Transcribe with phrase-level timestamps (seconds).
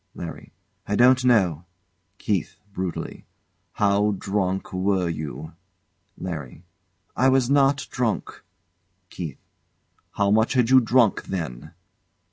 [0.15, 0.51] LARRY.
[0.87, 1.65] I don't know.
[2.17, 2.57] KEITH.
[2.73, 3.27] [Brutally]
[3.73, 5.53] How drunk were you?
[6.17, 6.63] LARRY.
[7.15, 8.41] I was not drunk.
[9.11, 9.37] KEITH.
[10.13, 11.75] How much had you drunk, then?